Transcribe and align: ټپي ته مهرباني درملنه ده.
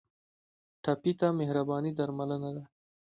ټپي 0.83 1.11
ته 1.19 1.27
مهرباني 1.39 1.91
درملنه 1.99 2.49
ده. 2.55 2.63